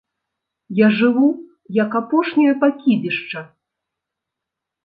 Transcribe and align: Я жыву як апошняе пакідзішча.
Я 0.77 0.87
жыву 1.01 1.27
як 1.83 1.91
апошняе 2.01 2.53
пакідзішча. 2.65 3.39